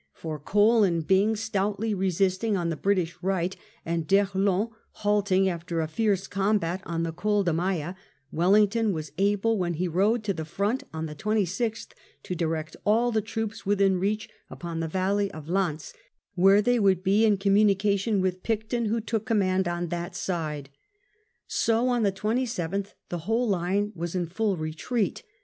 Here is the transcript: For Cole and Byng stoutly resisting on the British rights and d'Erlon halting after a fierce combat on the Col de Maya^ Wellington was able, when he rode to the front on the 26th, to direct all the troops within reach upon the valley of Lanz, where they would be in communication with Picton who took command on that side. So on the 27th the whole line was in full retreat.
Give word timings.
For 0.13 0.39
Cole 0.39 0.83
and 0.83 1.05
Byng 1.05 1.35
stoutly 1.35 1.93
resisting 1.93 2.57
on 2.57 2.69
the 2.71 2.75
British 2.75 3.15
rights 3.21 3.55
and 3.85 4.07
d'Erlon 4.07 4.69
halting 4.93 5.47
after 5.47 5.79
a 5.79 5.87
fierce 5.87 6.25
combat 6.25 6.81
on 6.87 7.03
the 7.03 7.11
Col 7.13 7.43
de 7.43 7.51
Maya^ 7.51 7.93
Wellington 8.31 8.93
was 8.93 9.11
able, 9.19 9.59
when 9.59 9.75
he 9.75 9.87
rode 9.87 10.23
to 10.23 10.33
the 10.33 10.43
front 10.43 10.81
on 10.91 11.05
the 11.05 11.13
26th, 11.13 11.89
to 12.23 12.33
direct 12.33 12.75
all 12.83 13.11
the 13.11 13.21
troops 13.21 13.63
within 13.63 13.99
reach 13.99 14.27
upon 14.49 14.79
the 14.79 14.87
valley 14.87 15.29
of 15.33 15.47
Lanz, 15.49 15.93
where 16.33 16.63
they 16.63 16.79
would 16.79 17.03
be 17.03 17.23
in 17.23 17.37
communication 17.37 18.21
with 18.21 18.41
Picton 18.41 18.85
who 18.85 19.01
took 19.01 19.27
command 19.27 19.67
on 19.67 19.89
that 19.89 20.15
side. 20.15 20.71
So 21.45 21.89
on 21.89 22.01
the 22.01 22.11
27th 22.11 22.95
the 23.09 23.19
whole 23.29 23.47
line 23.47 23.91
was 23.93 24.15
in 24.15 24.25
full 24.25 24.57
retreat. 24.57 25.21